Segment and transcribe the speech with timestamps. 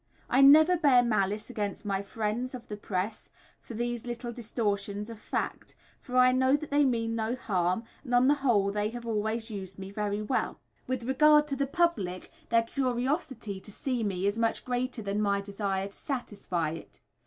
[0.31, 5.19] I never bear malice against my friends of the press for these little distortions of
[5.19, 9.05] fact, for I know that they mean no harm, and on the whole they have
[9.05, 10.59] always used me very well.
[10.87, 15.39] With regard to the public, their curiosity to see me is much greater than my
[15.39, 16.99] desire to satisfy it.